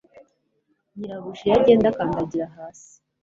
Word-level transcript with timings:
nyirabuja 0.95 1.41
iyo 1.45 1.55
agenda 1.59 1.87
akandagira 1.89 2.45
hasi 2.55 2.91